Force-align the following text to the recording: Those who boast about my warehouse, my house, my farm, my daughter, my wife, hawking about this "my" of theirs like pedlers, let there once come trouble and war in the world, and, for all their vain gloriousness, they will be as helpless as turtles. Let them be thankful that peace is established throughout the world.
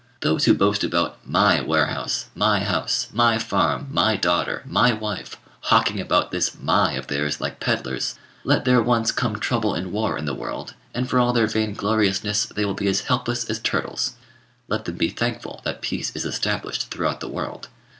Those 0.21 0.45
who 0.45 0.55
boast 0.55 0.83
about 0.83 1.19
my 1.27 1.61
warehouse, 1.61 2.25
my 2.33 2.61
house, 2.63 3.07
my 3.13 3.37
farm, 3.37 3.85
my 3.91 4.15
daughter, 4.15 4.63
my 4.65 4.91
wife, 4.93 5.37
hawking 5.65 6.01
about 6.01 6.31
this 6.31 6.57
"my" 6.59 6.93
of 6.93 7.05
theirs 7.05 7.39
like 7.39 7.59
pedlers, 7.59 8.15
let 8.43 8.65
there 8.65 8.81
once 8.81 9.11
come 9.11 9.37
trouble 9.39 9.75
and 9.75 9.91
war 9.91 10.17
in 10.17 10.25
the 10.25 10.33
world, 10.33 10.73
and, 10.95 11.07
for 11.07 11.19
all 11.19 11.33
their 11.33 11.45
vain 11.45 11.73
gloriousness, 11.75 12.47
they 12.47 12.65
will 12.65 12.73
be 12.73 12.87
as 12.87 13.01
helpless 13.01 13.47
as 13.47 13.59
turtles. 13.59 14.13
Let 14.67 14.85
them 14.85 14.95
be 14.97 15.09
thankful 15.09 15.61
that 15.65 15.83
peace 15.83 16.11
is 16.15 16.25
established 16.25 16.89
throughout 16.89 17.19
the 17.19 17.29
world. 17.29 17.67